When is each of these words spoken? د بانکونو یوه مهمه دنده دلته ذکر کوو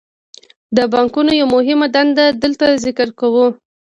د 0.77 0.77
بانکونو 0.93 1.31
یوه 1.39 1.51
مهمه 1.55 1.87
دنده 1.95 2.25
دلته 2.43 2.65
ذکر 2.85 3.07
کوو 3.19 3.45